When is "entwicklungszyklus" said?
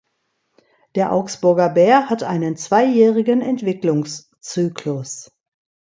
3.43-5.29